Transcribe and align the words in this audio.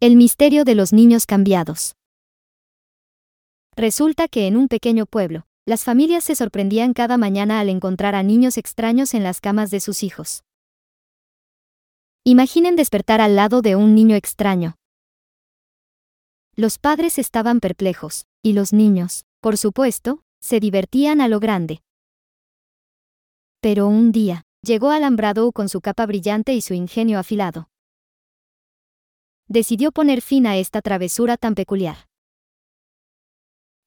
El 0.00 0.14
misterio 0.14 0.64
de 0.64 0.76
los 0.76 0.92
niños 0.92 1.26
cambiados. 1.26 1.96
Resulta 3.74 4.28
que 4.28 4.46
en 4.46 4.56
un 4.56 4.68
pequeño 4.68 5.06
pueblo, 5.06 5.48
las 5.66 5.82
familias 5.82 6.22
se 6.22 6.36
sorprendían 6.36 6.92
cada 6.92 7.16
mañana 7.16 7.58
al 7.58 7.68
encontrar 7.68 8.14
a 8.14 8.22
niños 8.22 8.58
extraños 8.58 9.12
en 9.12 9.24
las 9.24 9.40
camas 9.40 9.72
de 9.72 9.80
sus 9.80 10.04
hijos. 10.04 10.44
Imaginen 12.22 12.76
despertar 12.76 13.20
al 13.20 13.34
lado 13.34 13.60
de 13.60 13.74
un 13.74 13.96
niño 13.96 14.14
extraño. 14.14 14.76
Los 16.54 16.78
padres 16.78 17.18
estaban 17.18 17.58
perplejos, 17.58 18.28
y 18.40 18.52
los 18.52 18.72
niños, 18.72 19.24
por 19.40 19.58
supuesto, 19.58 20.22
se 20.40 20.60
divertían 20.60 21.20
a 21.20 21.26
lo 21.26 21.40
grande. 21.40 21.82
Pero 23.60 23.88
un 23.88 24.12
día, 24.12 24.44
llegó 24.62 24.92
Alambrado 24.92 25.50
con 25.50 25.68
su 25.68 25.80
capa 25.80 26.06
brillante 26.06 26.54
y 26.54 26.60
su 26.60 26.72
ingenio 26.74 27.18
afilado. 27.18 27.68
Decidió 29.48 29.92
poner 29.92 30.20
fin 30.20 30.46
a 30.46 30.58
esta 30.58 30.82
travesura 30.82 31.38
tan 31.38 31.54
peculiar. 31.54 32.06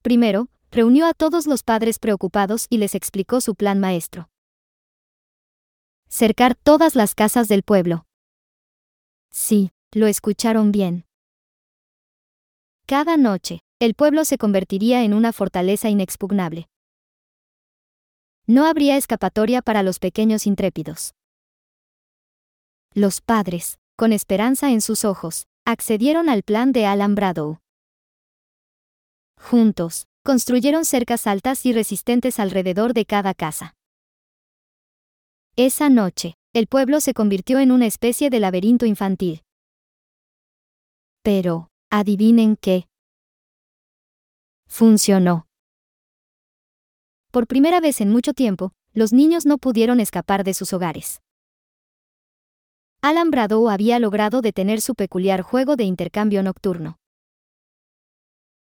Primero, 0.00 0.48
reunió 0.70 1.06
a 1.06 1.12
todos 1.12 1.46
los 1.46 1.62
padres 1.62 1.98
preocupados 1.98 2.66
y 2.70 2.78
les 2.78 2.94
explicó 2.94 3.42
su 3.42 3.54
plan 3.54 3.78
maestro. 3.78 4.30
Cercar 6.08 6.54
todas 6.54 6.94
las 6.94 7.14
casas 7.14 7.46
del 7.48 7.62
pueblo. 7.62 8.06
Sí, 9.30 9.70
lo 9.92 10.06
escucharon 10.06 10.72
bien. 10.72 11.04
Cada 12.86 13.18
noche, 13.18 13.60
el 13.78 13.94
pueblo 13.94 14.24
se 14.24 14.38
convertiría 14.38 15.04
en 15.04 15.12
una 15.12 15.32
fortaleza 15.32 15.90
inexpugnable. 15.90 16.68
No 18.46 18.64
habría 18.64 18.96
escapatoria 18.96 19.60
para 19.60 19.82
los 19.82 19.98
pequeños 19.98 20.46
intrépidos. 20.46 21.14
Los 22.94 23.20
padres, 23.20 23.78
con 23.94 24.12
esperanza 24.12 24.70
en 24.70 24.80
sus 24.80 25.04
ojos, 25.04 25.46
accedieron 25.64 26.28
al 26.28 26.42
plan 26.42 26.72
de 26.72 26.86
Alambrado. 26.86 27.60
Juntos, 29.38 30.06
construyeron 30.22 30.84
cercas 30.84 31.26
altas 31.26 31.64
y 31.66 31.72
resistentes 31.72 32.38
alrededor 32.38 32.92
de 32.92 33.06
cada 33.06 33.34
casa. 33.34 33.74
Esa 35.56 35.88
noche, 35.88 36.34
el 36.52 36.66
pueblo 36.66 37.00
se 37.00 37.14
convirtió 37.14 37.58
en 37.58 37.72
una 37.72 37.86
especie 37.86 38.30
de 38.30 38.40
laberinto 38.40 38.86
infantil. 38.86 39.42
Pero, 41.22 41.68
adivinen 41.90 42.56
qué. 42.56 42.88
Funcionó. 44.66 45.46
Por 47.30 47.46
primera 47.46 47.80
vez 47.80 48.00
en 48.00 48.10
mucho 48.10 48.32
tiempo, 48.32 48.72
los 48.92 49.12
niños 49.12 49.46
no 49.46 49.58
pudieron 49.58 50.00
escapar 50.00 50.44
de 50.44 50.54
sus 50.54 50.72
hogares. 50.72 51.20
Alambrado 53.02 53.70
había 53.70 53.98
logrado 53.98 54.42
detener 54.42 54.82
su 54.82 54.94
peculiar 54.94 55.40
juego 55.40 55.76
de 55.76 55.84
intercambio 55.84 56.42
nocturno. 56.42 56.98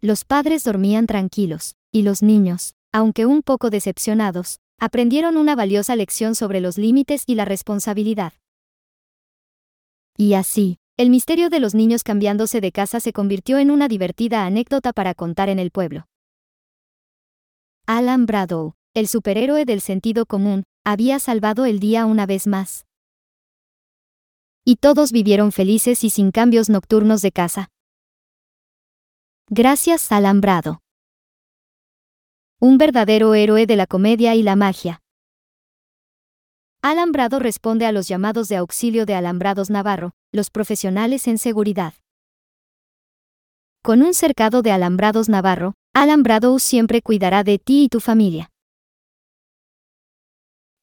Los 0.00 0.24
padres 0.24 0.64
dormían 0.64 1.06
tranquilos, 1.06 1.76
y 1.92 2.02
los 2.02 2.22
niños, 2.22 2.74
aunque 2.90 3.26
un 3.26 3.42
poco 3.42 3.68
decepcionados, 3.68 4.60
aprendieron 4.78 5.36
una 5.36 5.54
valiosa 5.54 5.94
lección 5.94 6.34
sobre 6.34 6.60
los 6.60 6.78
límites 6.78 7.24
y 7.26 7.34
la 7.34 7.44
responsabilidad. 7.44 8.32
Y 10.16 10.34
así, 10.34 10.78
el 10.96 11.10
misterio 11.10 11.50
de 11.50 11.60
los 11.60 11.74
niños 11.74 12.02
cambiándose 12.02 12.62
de 12.62 12.72
casa 12.72 13.00
se 13.00 13.12
convirtió 13.12 13.58
en 13.58 13.70
una 13.70 13.88
divertida 13.88 14.46
anécdota 14.46 14.94
para 14.94 15.14
contar 15.14 15.50
en 15.50 15.58
el 15.58 15.70
pueblo. 15.70 16.06
Alan 17.86 18.24
Braddow, 18.24 18.72
el 18.94 19.06
superhéroe 19.06 19.66
del 19.66 19.82
sentido 19.82 20.24
común, 20.24 20.64
había 20.82 21.18
salvado 21.18 21.66
el 21.66 21.78
día 21.78 22.06
una 22.06 22.24
vez 22.24 22.46
más. 22.46 22.86
Y 24.66 24.76
todos 24.76 25.12
vivieron 25.12 25.52
felices 25.52 26.04
y 26.04 26.10
sin 26.10 26.30
cambios 26.30 26.70
nocturnos 26.70 27.20
de 27.20 27.32
casa. 27.32 27.68
Gracias 29.48 30.10
Alambrado. 30.10 30.80
Un 32.60 32.78
verdadero 32.78 33.34
héroe 33.34 33.66
de 33.66 33.76
la 33.76 33.86
comedia 33.86 34.34
y 34.34 34.42
la 34.42 34.56
magia. 34.56 35.02
Alambrado 36.80 37.40
responde 37.40 37.84
a 37.84 37.92
los 37.92 38.08
llamados 38.08 38.48
de 38.48 38.56
auxilio 38.56 39.04
de 39.04 39.14
Alambrados 39.14 39.68
Navarro, 39.68 40.12
los 40.32 40.50
profesionales 40.50 41.28
en 41.28 41.36
seguridad. 41.36 41.92
Con 43.82 44.00
un 44.00 44.14
cercado 44.14 44.62
de 44.62 44.72
Alambrados 44.72 45.28
Navarro, 45.28 45.74
Alambrado 45.92 46.58
siempre 46.58 47.02
cuidará 47.02 47.44
de 47.44 47.58
ti 47.58 47.84
y 47.84 47.88
tu 47.90 48.00
familia. 48.00 48.50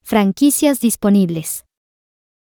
Franquicias 0.04 0.80
disponibles. 0.82 1.66